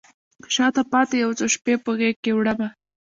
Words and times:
شاته 0.53 0.81
پاته 0.91 1.15
یو 1.23 1.31
څو 1.39 1.45
شپې 1.53 1.73
په 1.83 1.89
غیږکې 1.97 2.31
وړمه 2.33 2.67